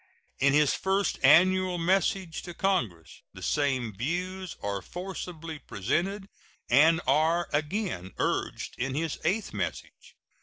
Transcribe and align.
In 0.39 0.53
his 0.53 0.73
first 0.73 1.19
annual 1.21 1.77
message 1.77 2.41
to 2.41 2.55
Congress 2.55 3.21
the 3.35 3.43
same 3.43 3.95
views 3.95 4.55
are 4.63 4.81
forcibly 4.81 5.59
presented, 5.59 6.27
and 6.71 7.01
are 7.05 7.47
again 7.53 8.11
urged 8.17 8.79
in 8.79 8.95
his 8.95 9.19
eighth 9.23 9.53
message. 9.53 10.15